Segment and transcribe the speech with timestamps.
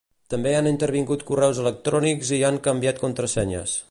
[0.33, 3.81] També han intervingut correus electrònics i han canviat contrasenyes.